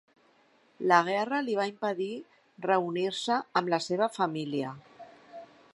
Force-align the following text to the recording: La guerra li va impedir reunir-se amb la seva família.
La 0.91 1.01
guerra 1.09 1.41
li 1.49 1.57
va 1.59 1.67
impedir 1.73 2.09
reunir-se 2.67 3.39
amb 3.61 3.73
la 3.77 3.83
seva 3.91 4.13
família. 4.19 4.73